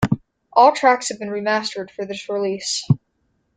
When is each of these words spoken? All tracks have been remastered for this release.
All 0.53 0.71
tracks 0.71 1.09
have 1.09 1.19
been 1.19 1.29
remastered 1.29 1.91
for 1.91 2.05
this 2.07 2.27
release. 2.27 2.89